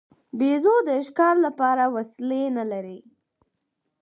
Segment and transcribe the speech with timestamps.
[0.37, 2.99] بیزو د ښکار لپاره وسلې نه لري.